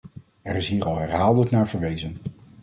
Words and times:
Er 0.41 0.55
is 0.55 0.67
hier 0.67 0.85
al 0.85 0.97
herhaaldelijk 0.97 1.51
naar 1.51 1.67
verwezen. 1.67 2.17